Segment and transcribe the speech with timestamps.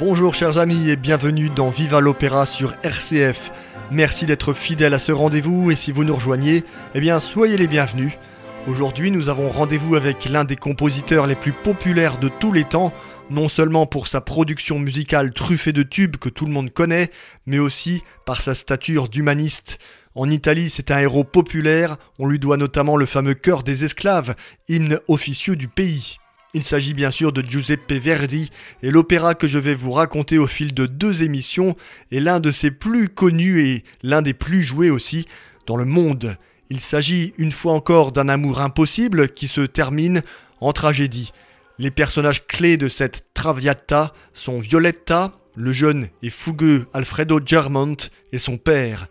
[0.00, 3.52] Bonjour chers amis et bienvenue dans Viva l'Opéra sur RCF.
[3.92, 6.64] Merci d'être fidèles à ce rendez-vous et si vous nous rejoignez,
[6.96, 8.18] eh bien soyez les bienvenus.
[8.66, 12.92] Aujourd'hui nous avons rendez-vous avec l'un des compositeurs les plus populaires de tous les temps,
[13.30, 17.10] non seulement pour sa production musicale truffée de tubes que tout le monde connaît,
[17.46, 19.78] mais aussi par sa stature d'humaniste.
[20.14, 24.34] En Italie, c'est un héros populaire, on lui doit notamment le fameux Cœur des esclaves,
[24.68, 26.18] hymne officieux du pays.
[26.54, 28.50] Il s'agit bien sûr de Giuseppe Verdi,
[28.82, 31.76] et l'opéra que je vais vous raconter au fil de deux émissions
[32.12, 35.26] est l'un de ses plus connus et l'un des plus joués aussi
[35.66, 36.36] dans le monde.
[36.70, 40.22] Il s'agit une fois encore d'un amour impossible qui se termine
[40.60, 41.32] en tragédie.
[41.78, 47.96] Les personnages clés de cette Traviata sont Violetta, le jeune et fougueux Alfredo Germont
[48.32, 49.08] et son père.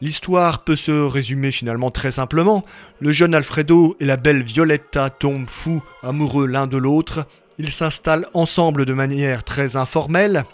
[0.00, 2.64] L'histoire peut se résumer finalement très simplement.
[3.00, 7.26] Le jeune Alfredo et la belle Violetta tombent fous amoureux l'un de l'autre.
[7.58, 10.44] Ils s'installent ensemble de manière très informelle.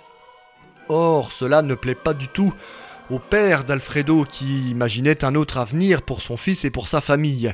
[0.88, 2.55] Or, cela ne plaît pas du tout
[3.11, 7.53] au père d'Alfredo qui imaginait un autre avenir pour son fils et pour sa famille.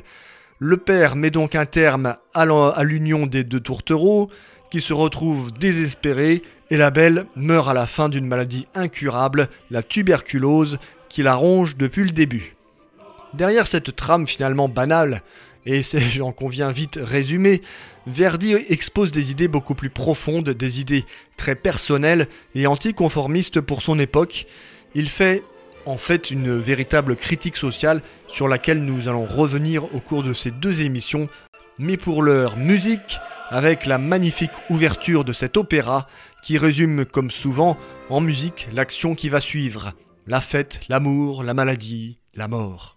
[0.59, 4.29] Le père met donc un terme à l'union des deux tourtereaux
[4.71, 6.41] qui se retrouvent désespérés
[6.71, 11.77] et la belle meurt à la fin d'une maladie incurable, la tuberculose, qui la ronge
[11.77, 12.55] depuis le début.
[13.33, 15.21] Derrière cette trame finalement banale,
[15.65, 17.61] et c'est, j'en conviens vite, résumé,
[18.07, 23.99] Verdi expose des idées beaucoup plus profondes, des idées très personnelles et anticonformistes pour son
[23.99, 24.47] époque.
[24.95, 25.43] Il fait
[25.87, 30.51] en fait une véritable critique sociale sur laquelle nous allons revenir au cours de ces
[30.51, 31.29] deux émissions.
[31.79, 36.07] Mais pour l'heure, musique, avec la magnifique ouverture de cet opéra
[36.43, 37.77] qui résume comme souvent
[38.09, 39.93] en musique l'action qui va suivre
[40.25, 42.96] la fête, l'amour, la maladie, la mort.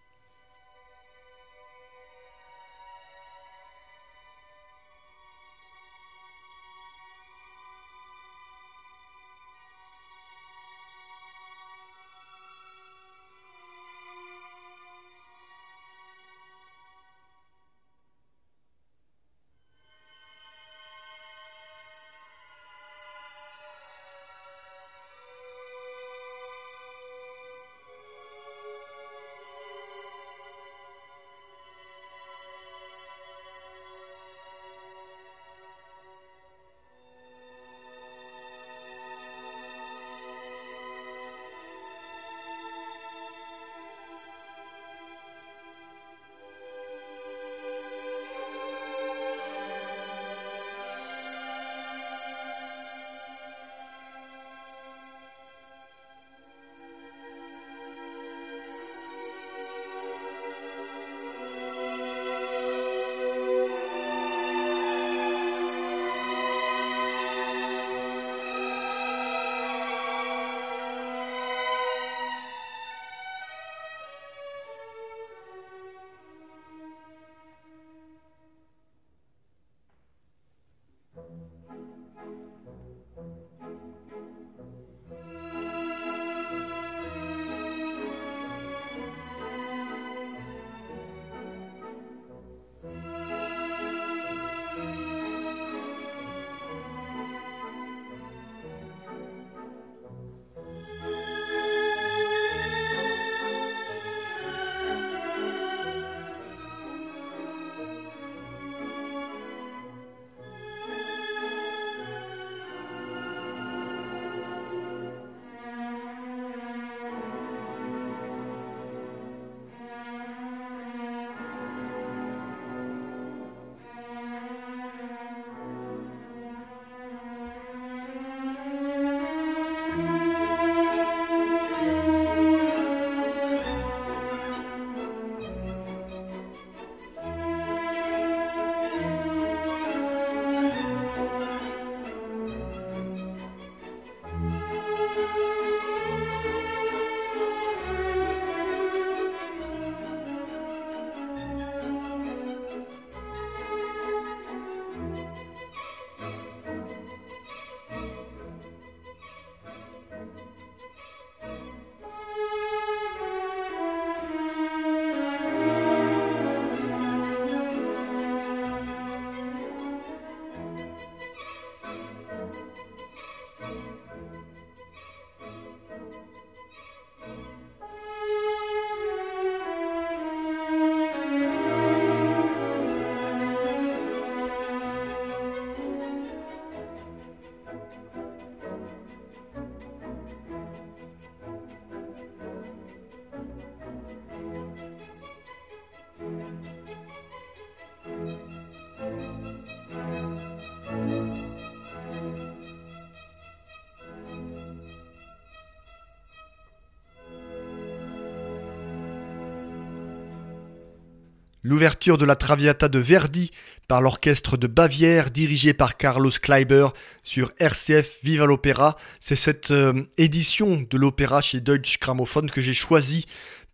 [211.71, 213.53] L'ouverture de la Traviata de Verdi
[213.87, 216.89] par l'orchestre de Bavière dirigé par Carlos Kleiber
[217.23, 222.75] sur RCF Viva l'Opéra, c'est cette euh, édition de l'opéra chez Deutsche Grammophon que j'ai
[222.75, 223.25] choisi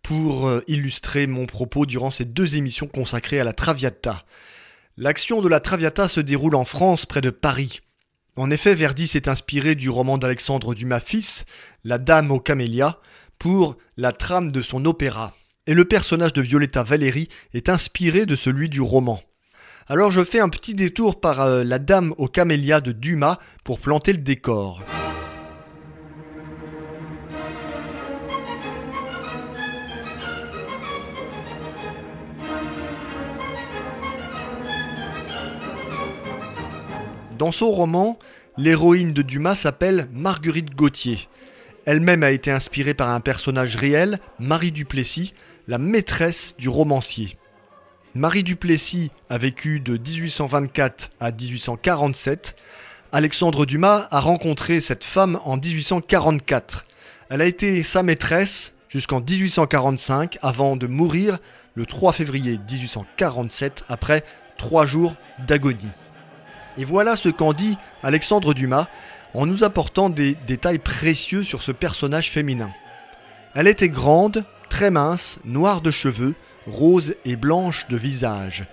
[0.03, 4.27] pour euh, illustrer mon propos durant ces deux émissions consacrées à la Traviata.
[4.99, 7.81] L'action de la Traviata se déroule en France près de Paris.
[8.37, 11.47] En effet, Verdi s'est inspiré du roman d'Alexandre Dumas fils,
[11.83, 12.99] La Dame aux camélias,
[13.39, 15.33] pour la trame de son opéra
[15.67, 19.21] et le personnage de Violetta Valéry est inspiré de celui du roman.
[19.89, 23.79] Alors je fais un petit détour par euh, La Dame aux camélias de Dumas pour
[23.79, 24.83] planter le décor.
[37.39, 38.19] Dans son roman,
[38.57, 41.29] l'héroïne de Dumas s'appelle Marguerite Gauthier.
[41.85, 45.35] Elle-même a été inspirée par un personnage réel, Marie Duplessis,
[45.69, 47.37] la maîtresse du romancier.
[48.15, 52.57] Marie Duplessis a vécu de 1824 à 1847.
[53.13, 56.87] Alexandre Dumas a rencontré cette femme en 1844.
[57.29, 61.39] Elle a été sa maîtresse jusqu'en 1845 avant de mourir
[61.75, 64.25] le 3 février 1847 après
[64.57, 65.15] trois jours
[65.47, 65.91] d'agonie.
[66.79, 68.87] Et voilà ce qu'en dit Alexandre Dumas
[69.35, 72.71] en nous apportant des détails précieux sur ce personnage féminin.
[73.55, 74.45] Elle était grande,
[74.77, 76.35] très mince, noire de cheveux,
[76.67, 78.67] rose et blanche de visage.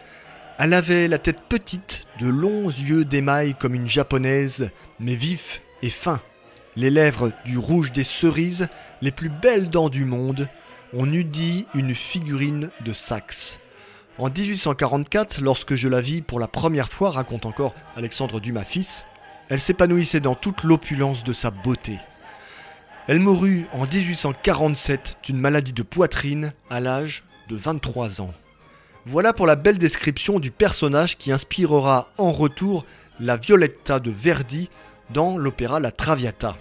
[0.59, 4.69] Elle avait la tête petite, de longs yeux d'émail comme une japonaise,
[4.99, 6.19] mais vifs et fins.
[6.75, 8.67] Les lèvres du rouge des cerises,
[9.01, 10.49] les plus belles dents du monde.
[10.91, 13.61] On eût dit une figurine de Saxe.
[14.17, 19.05] En 1844, lorsque je la vis pour la première fois, raconte encore Alexandre Dumas fils,
[19.47, 21.97] elle s'épanouissait dans toute l'opulence de sa beauté.
[23.05, 28.33] Elle mourut en 1847 d'une maladie de poitrine à l'âge de 23 ans.
[29.05, 32.85] Voilà pour la belle description du personnage qui inspirera en retour
[33.19, 34.69] la Violetta de Verdi
[35.09, 36.55] dans l'opéra La Traviata.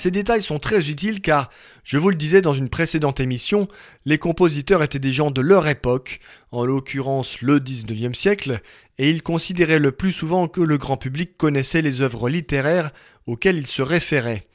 [0.00, 1.50] Ces détails sont très utiles car,
[1.84, 3.68] je vous le disais dans une précédente émission,
[4.06, 6.20] les compositeurs étaient des gens de leur époque,
[6.52, 8.62] en l'occurrence le 19e siècle,
[8.96, 12.92] et ils considéraient le plus souvent que le grand public connaissait les œuvres littéraires
[13.26, 14.46] auxquelles ils se référaient.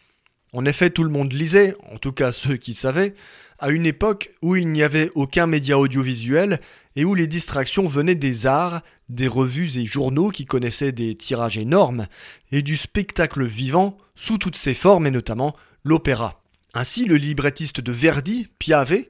[0.51, 3.13] En effet, tout le monde lisait, en tout cas ceux qui savaient,
[3.59, 6.59] à une époque où il n'y avait aucun média audiovisuel
[6.95, 11.57] et où les distractions venaient des arts, des revues et journaux qui connaissaient des tirages
[11.57, 12.07] énormes,
[12.51, 16.41] et du spectacle vivant sous toutes ses formes et notamment l'opéra.
[16.73, 19.03] Ainsi, le librettiste de Verdi, Piave,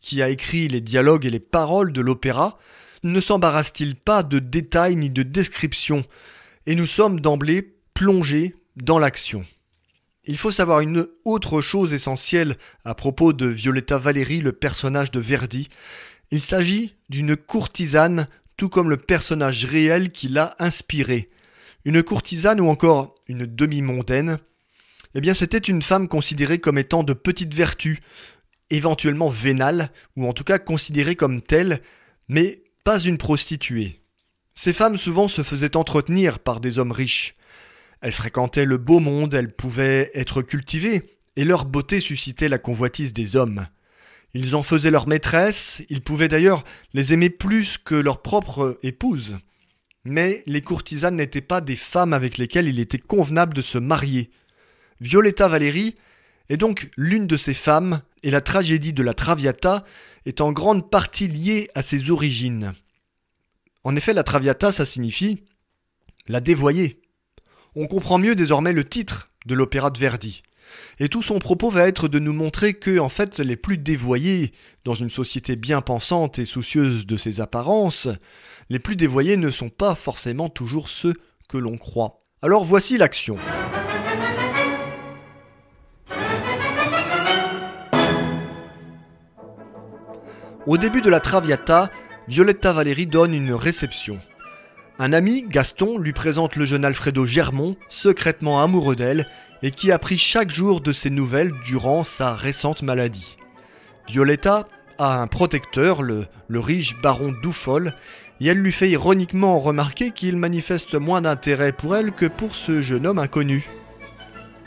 [0.00, 2.58] qui a écrit les dialogues et les paroles de l'opéra,
[3.02, 6.04] ne s'embarrasse-t-il pas de détails ni de descriptions,
[6.66, 9.44] et nous sommes d'emblée plongés dans l'action.
[10.24, 15.20] Il faut savoir une autre chose essentielle à propos de Violetta Valéry, le personnage de
[15.20, 15.68] Verdi.
[16.30, 21.28] Il s'agit d'une courtisane, tout comme le personnage réel qui l'a inspiré.
[21.84, 24.38] Une courtisane ou encore une demi-mondaine,
[25.14, 28.00] eh bien c'était une femme considérée comme étant de petite vertu,
[28.70, 31.80] éventuellement vénale, ou en tout cas considérée comme telle,
[32.28, 34.00] mais pas une prostituée.
[34.54, 37.36] Ces femmes souvent se faisaient entretenir par des hommes riches.
[38.00, 43.12] Elles fréquentaient le beau monde, elles pouvaient être cultivées, et leur beauté suscitait la convoitise
[43.12, 43.66] des hommes.
[44.36, 46.62] Ils en faisaient leur maîtresse, ils pouvaient d'ailleurs
[46.92, 49.38] les aimer plus que leur propre épouse.
[50.04, 54.30] Mais les courtisanes n'étaient pas des femmes avec lesquelles il était convenable de se marier.
[55.00, 55.96] Violetta Valéry
[56.48, 59.84] est donc l'une de ces femmes, et la tragédie de la Traviata
[60.26, 62.72] est en grande partie liée à ses origines.
[63.84, 65.44] En effet, la Traviata, ça signifie
[66.28, 67.00] la dévoyée
[67.76, 70.42] on comprend mieux désormais le titre de l'opéra de Verdi.
[70.98, 74.52] Et tout son propos va être de nous montrer que, en fait, les plus dévoyés,
[74.84, 78.08] dans une société bien pensante et soucieuse de ses apparences,
[78.70, 81.14] les plus dévoyés ne sont pas forcément toujours ceux
[81.48, 82.20] que l'on croit.
[82.40, 83.36] Alors voici l'action.
[90.66, 91.90] Au début de la Traviata,
[92.26, 94.18] Violetta Valéry donne une réception.
[94.98, 99.26] Un ami, Gaston, lui présente le jeune Alfredo Germont, secrètement amoureux d'elle,
[99.62, 103.36] et qui a pris chaque jour de ses nouvelles durant sa récente maladie.
[104.08, 104.64] Violetta
[104.96, 107.92] a un protecteur, le, riche baron Doufol,
[108.40, 112.80] et elle lui fait ironiquement remarquer qu'il manifeste moins d'intérêt pour elle que pour ce
[112.80, 113.68] jeune homme inconnu.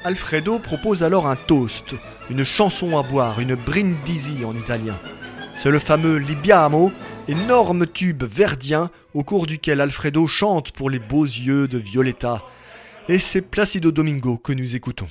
[0.04, 1.96] Alfredo propose alors un toast,
[2.30, 4.98] une chanson à boire, une brindisi en italien.
[5.54, 6.92] C'est le fameux Libiamo,
[7.28, 12.42] énorme tube verdien au cours duquel Alfredo chante pour les beaux yeux de Violetta.
[13.10, 15.10] Et c'est Placido Domingo que nous écoutons.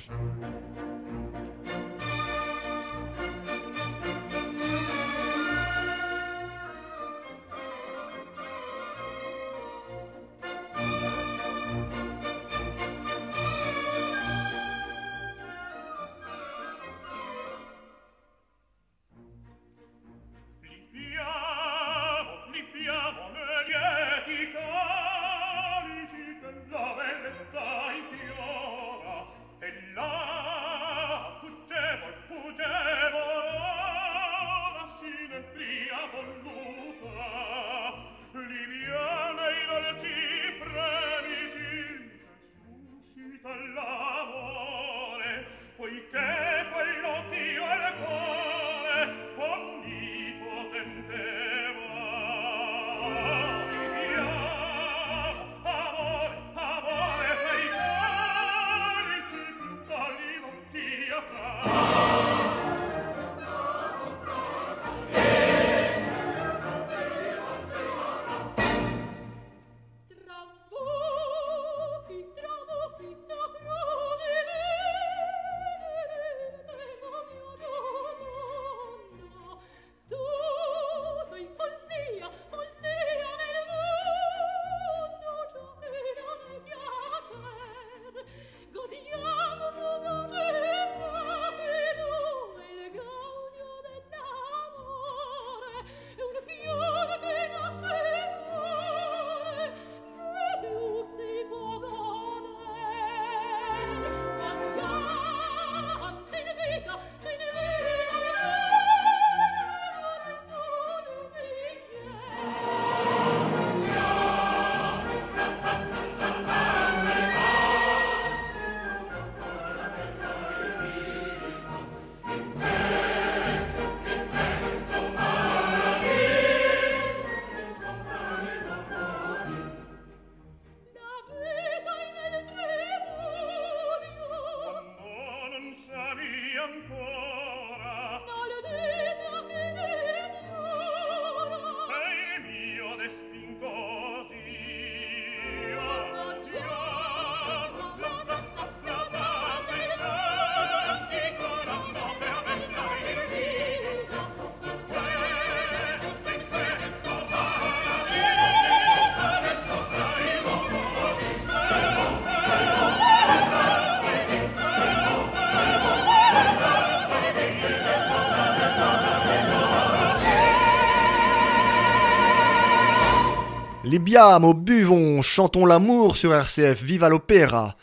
[173.99, 177.75] Libiamo, buvons, chantons l'amour sur RCF, viva l'opéra.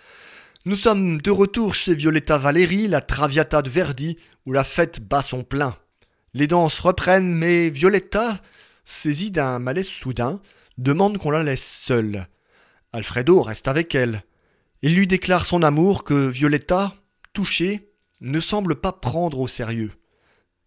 [0.64, 5.20] Nous sommes de retour chez Violetta Valéry, la Traviata de Verdi, où la fête bat
[5.20, 5.76] son plein.
[6.32, 8.40] Les danses reprennent, mais Violetta,
[8.86, 10.40] saisie d'un malaise soudain,
[10.78, 12.26] demande qu'on la laisse seule.
[12.94, 14.22] Alfredo reste avec elle.
[14.80, 16.94] Il lui déclare son amour que Violetta,
[17.34, 17.90] touchée,
[18.22, 19.92] ne semble pas prendre au sérieux.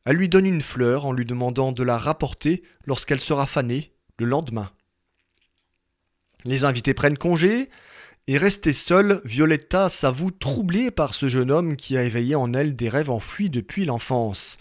[0.05, 4.27] Elle lui donne une fleur en lui demandant de la rapporter lorsqu'elle sera fanée le
[4.27, 4.69] lendemain.
[6.45, 7.69] Les invités prennent congé,
[8.27, 12.75] et restée seule, Violetta s'avoue troublée par ce jeune homme qui a éveillé en elle
[12.75, 14.57] des rêves enfouis depuis l'enfance.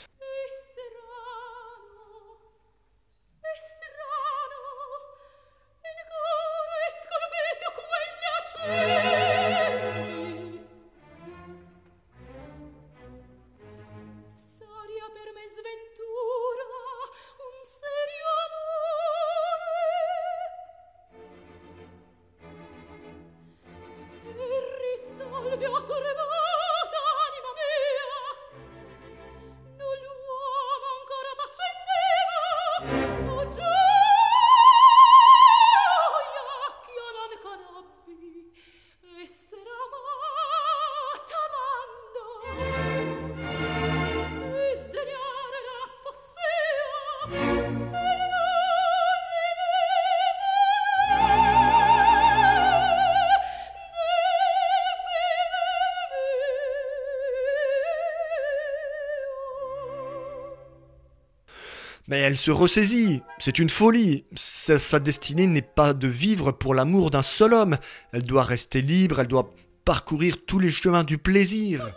[62.21, 64.25] Elle se ressaisit, c'est une folie.
[64.35, 67.77] Sa, destinée n'est pas de vivre pour l'amour d'un seul homme.
[68.13, 71.89] Elle doit rester libre, elle doit parcourir tous les chemins du plaisir.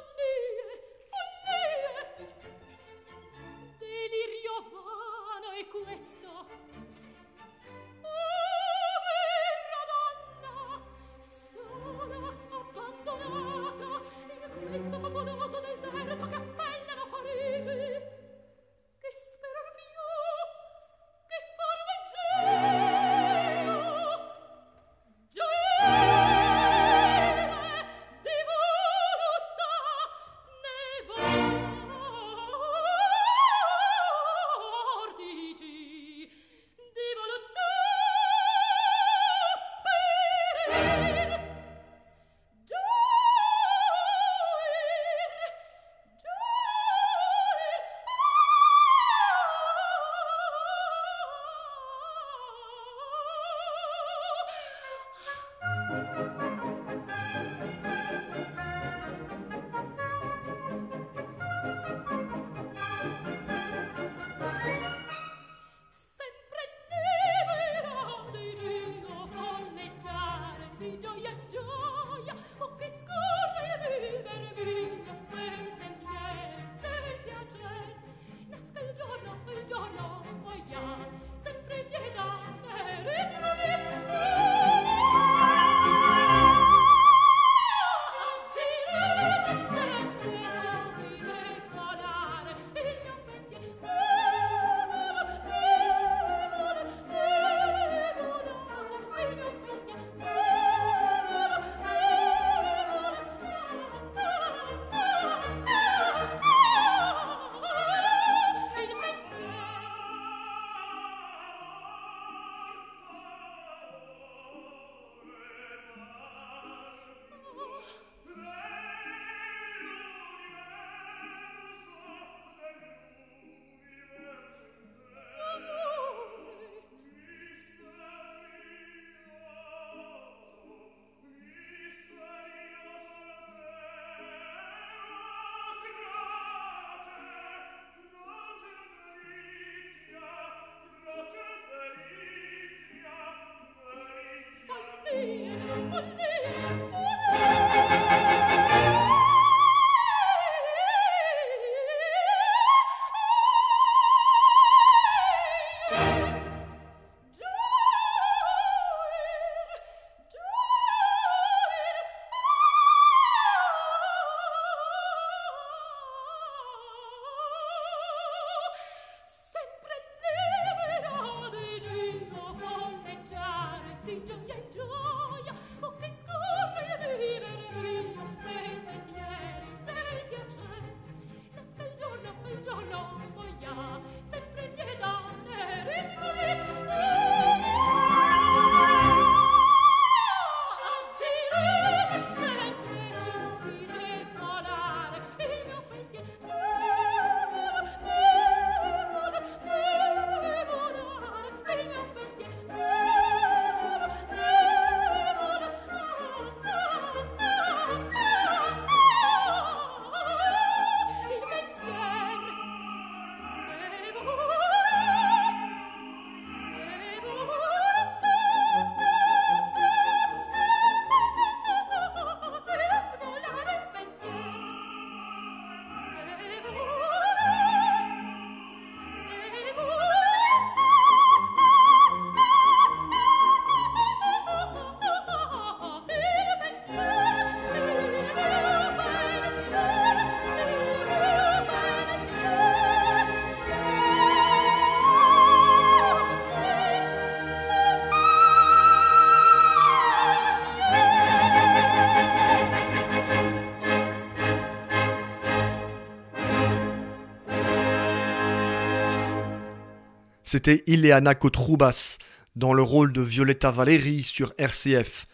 [260.52, 262.18] C'était Ileana Kotroubas
[262.58, 265.26] dans le rôle de Violetta Valeri sur RCF.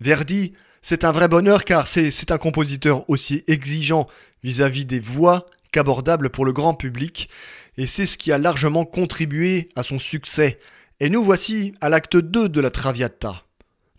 [0.00, 4.08] Verdi, c'est un vrai bonheur car c'est un compositeur aussi exigeant
[4.42, 7.28] vis-à-vis des voix qu'abordable pour le grand public,
[7.76, 10.58] et c'est ce qui a largement contribué à son succès.
[10.98, 13.44] Et nous voici à l'acte 2 de la Traviata.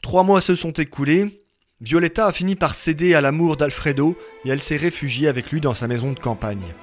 [0.01, 1.41] Trois mois se sont écoulés,
[1.79, 5.73] Violetta a fini par céder à l'amour d'Alfredo et elle s'est réfugiée avec lui dans
[5.73, 6.75] sa maison de campagne.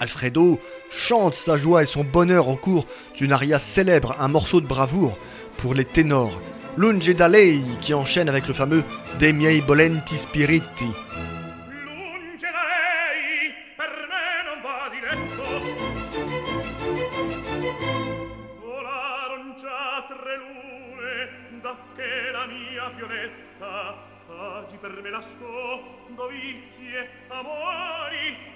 [0.00, 2.84] Alfredo chante sa joie et son bonheur au cours
[3.16, 5.18] d'une aria célèbre, un morceau de bravoure
[5.56, 6.42] pour les ténors.
[6.76, 8.84] Lunge da lei qui enchaîne avec le fameux
[9.18, 10.86] De miei bolenti spiriti.
[24.86, 25.10] per me
[27.30, 28.55] amori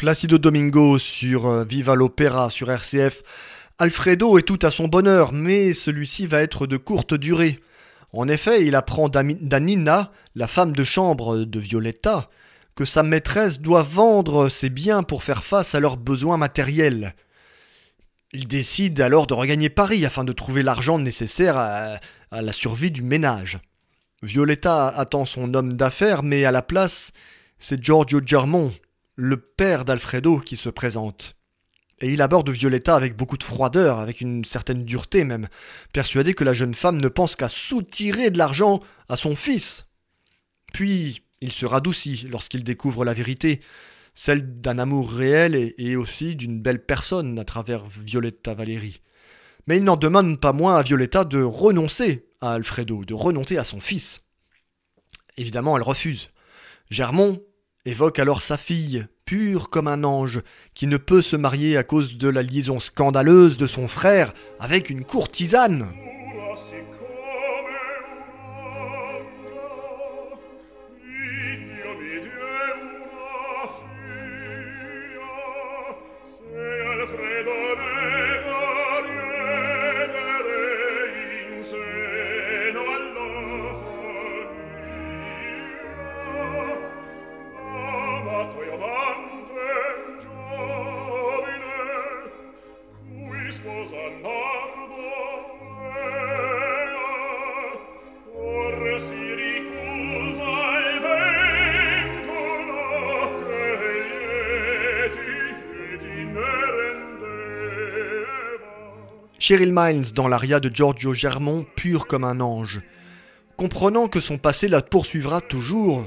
[0.00, 3.22] Placido Domingo sur euh, Viva l'Opéra sur RCF.
[3.78, 7.60] Alfredo est tout à son bonheur, mais celui-ci va être de courte durée.
[8.14, 12.30] En effet, il apprend d'Anina, la femme de chambre de Violetta,
[12.74, 17.14] que sa maîtresse doit vendre ses biens pour faire face à leurs besoins matériels.
[18.32, 23.02] Il décide alors de regagner Paris afin de trouver l'argent nécessaire à, la survie du
[23.02, 23.58] ménage.
[24.22, 27.10] Violetta attend son homme d'affaires, mais à la place,
[27.58, 28.72] c'est Giorgio Germont,
[29.20, 31.36] le père d'Alfredo qui se présente.
[32.00, 35.46] Et il aborde Violetta avec beaucoup de froideur, avec une certaine dureté même,
[35.92, 38.80] persuadé que la jeune femme ne pense qu'à soutirer de l'argent
[39.10, 39.84] à son fils.
[40.72, 43.60] Puis il se radoucit lorsqu'il découvre la vérité,
[44.14, 49.02] celle d'un amour réel et, aussi d'une belle personne à travers Violetta Valérie.
[49.66, 53.64] Mais il n'en demande pas moins à Violetta de renoncer à Alfredo, de renoncer à
[53.64, 54.22] son fils.
[55.36, 56.30] Évidemment, elle refuse.
[56.90, 57.38] Germont
[57.84, 60.40] évoque alors sa fille, pure comme un ange,
[60.74, 64.90] qui ne peut se marier à cause de la liaison scandaleuse de son frère avec
[64.90, 65.86] une courtisane.
[109.40, 112.82] Cheryl Miles dans l'aria de Giorgio Germont, pur comme un ange.
[113.56, 116.04] Comprenant que son passé la poursuivra toujours,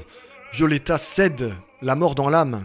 [0.52, 2.64] Violetta cède, la mort dans l'âme.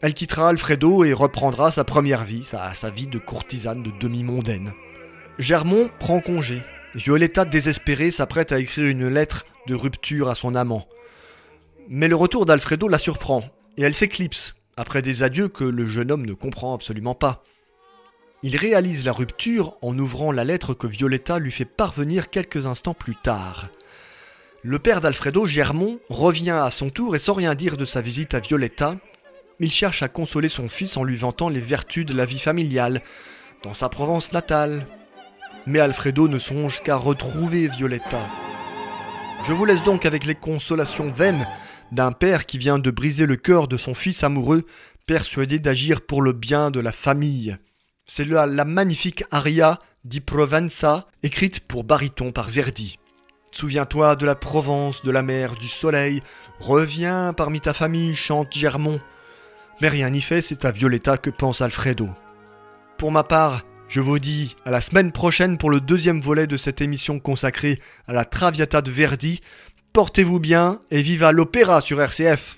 [0.00, 4.72] Elle quittera Alfredo et reprendra sa première vie, sa, sa vie de courtisane de demi-mondaine.
[5.38, 6.62] Germont prend congé.
[6.94, 10.88] Violetta, désespérée, s'apprête à écrire une lettre de rupture à son amant.
[11.88, 13.44] Mais le retour d'Alfredo la surprend,
[13.76, 17.44] et elle s'éclipse, après des adieux que le jeune homme ne comprend absolument pas.
[18.42, 22.94] Il réalise la rupture en ouvrant la lettre que Violetta lui fait parvenir quelques instants
[22.94, 23.68] plus tard.
[24.62, 28.34] Le père d'Alfredo, Germont, revient à son tour et sans rien dire de sa visite
[28.34, 28.96] à Violetta,
[29.58, 33.02] il cherche à consoler son fils en lui vantant les vertus de la vie familiale
[33.62, 34.86] dans sa Provence natale.
[35.66, 38.26] Mais Alfredo ne songe qu'à retrouver Violetta.
[39.46, 41.46] Je vous laisse donc avec les consolations vaines
[41.92, 44.64] d'un père qui vient de briser le cœur de son fils amoureux,
[45.06, 47.58] persuadé d'agir pour le bien de la famille.
[48.12, 52.98] C'est la, magnifique aria di Provenza, écrite pour baryton par Verdi.
[53.52, 56.20] Souviens-toi de la Provence, de la mer, du soleil.
[56.58, 58.98] Reviens parmi ta famille, chante Germont.
[59.80, 62.08] Mais rien n'y fait, c'est à Violetta que pense Alfredo.
[62.98, 66.56] Pour ma part, je vous dis à la semaine prochaine pour le deuxième volet de
[66.56, 69.40] cette émission consacrée à la Traviata de Verdi.
[69.92, 72.56] Portez-vous bien et viva l'opéra sur RCF.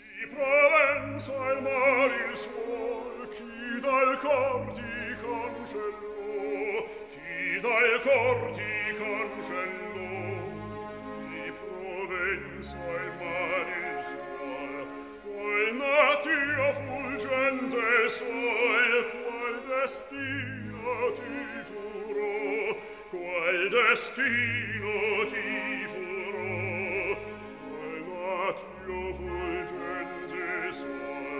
[8.02, 10.06] cor ti concendo
[11.30, 14.86] di provenza il mare il sol
[15.26, 22.76] o natio fulgente sol qual destino ti furo
[23.10, 24.94] qual destino
[25.30, 25.50] ti
[25.92, 27.18] furo
[27.62, 31.31] qual natio fulgente sol.